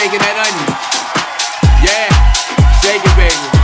[0.00, 0.68] shaking that onion.
[1.84, 2.08] Yeah,
[2.80, 3.59] shake it, baby.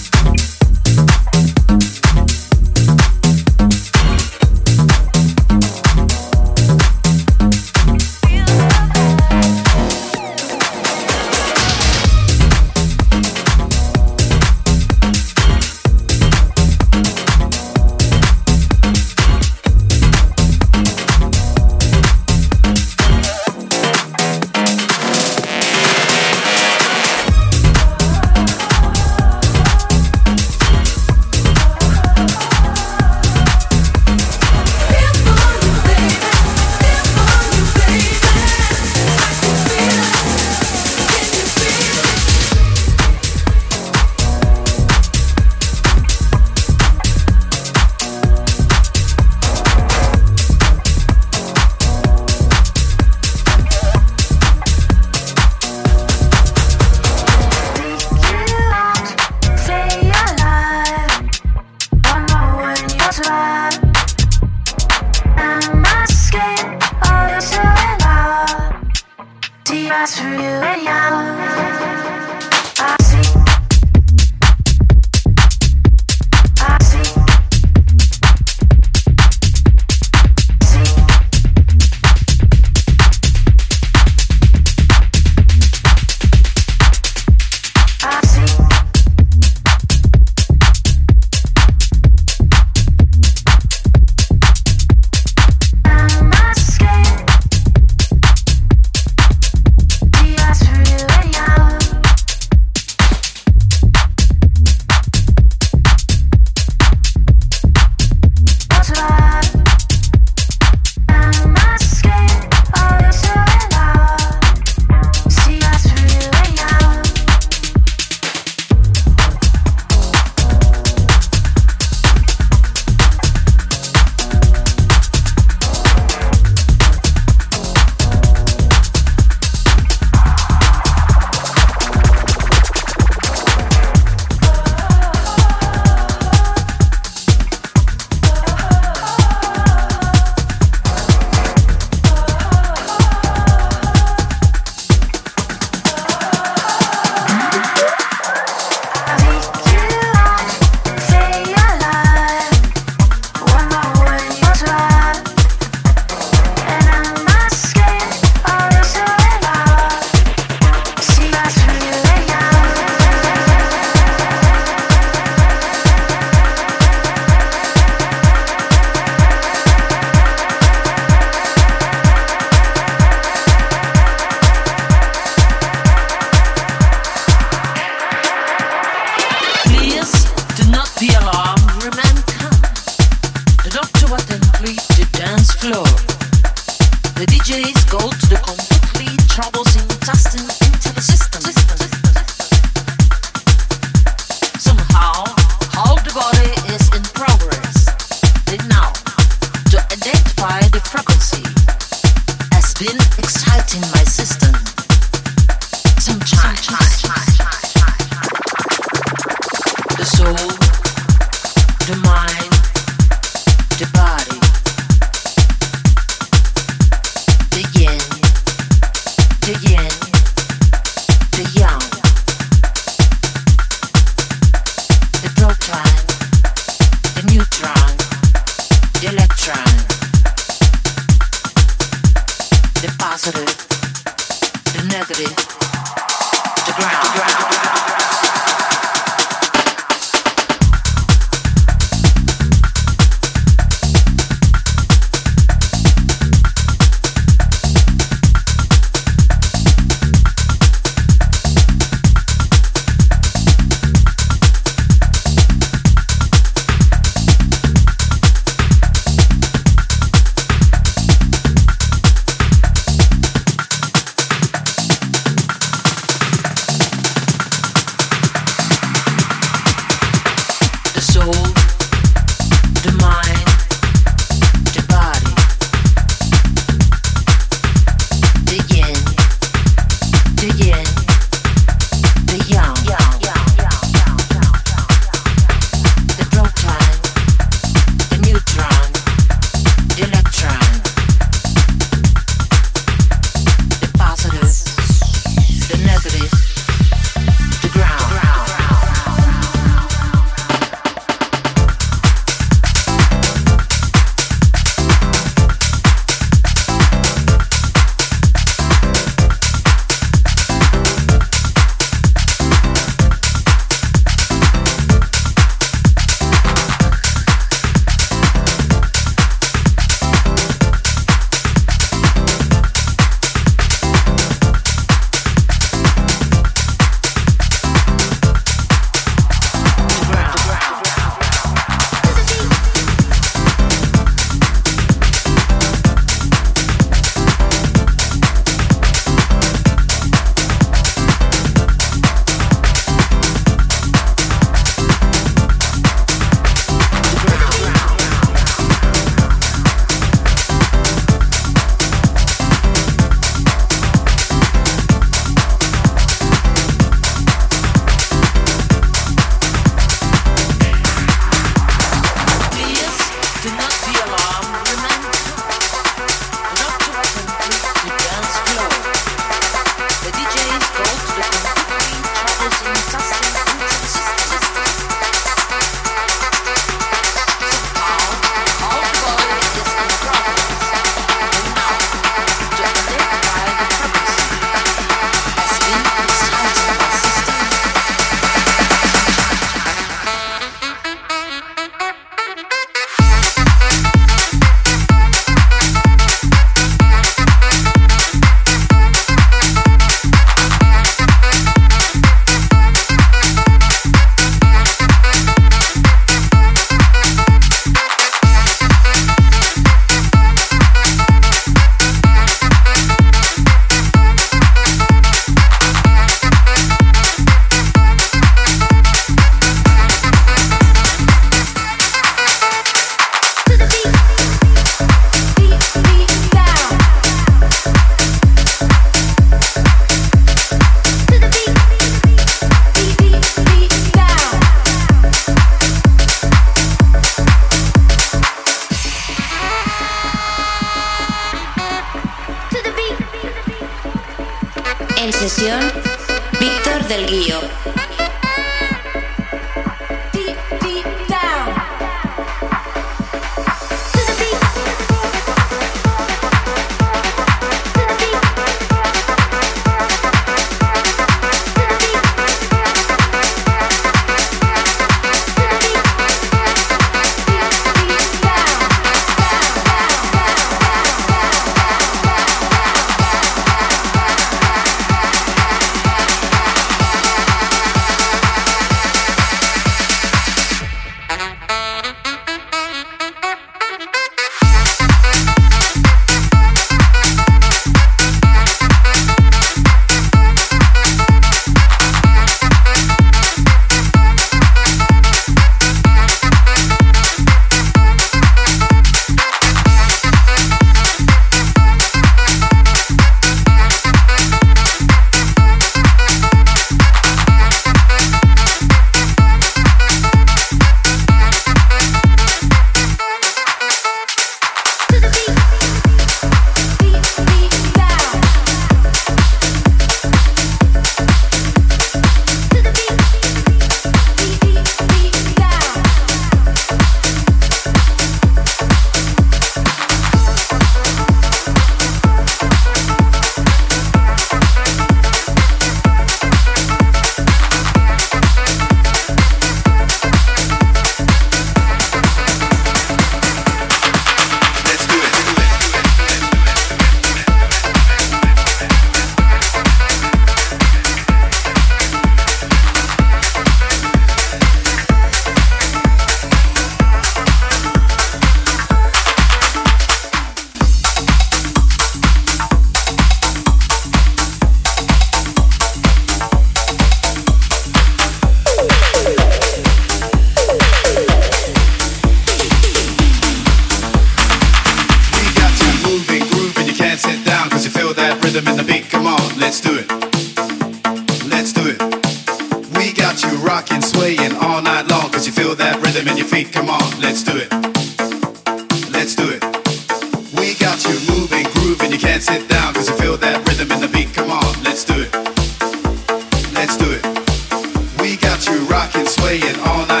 [599.41, 600.00] Rocking, all night